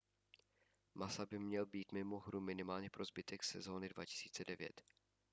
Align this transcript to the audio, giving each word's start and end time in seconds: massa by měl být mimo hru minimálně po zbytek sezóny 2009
massa 0.95 1.25
by 1.25 1.39
měl 1.39 1.65
být 1.65 1.91
mimo 1.91 2.19
hru 2.19 2.41
minimálně 2.41 2.89
po 2.89 3.05
zbytek 3.05 3.43
sezóny 3.43 3.89
2009 3.89 4.81